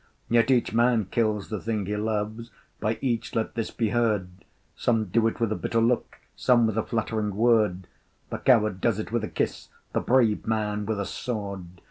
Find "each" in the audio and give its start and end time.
0.49-0.73, 3.03-3.35